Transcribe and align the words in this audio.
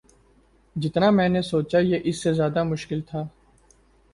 جتنا 0.75 1.09
میں 1.09 1.27
نے 1.29 1.41
سوچا 1.41 1.79
یہ 1.79 1.99
اس 2.03 2.23
سے 2.23 2.33
زیادہ 2.33 2.63
مشکل 2.63 3.01
تھا 3.01 3.23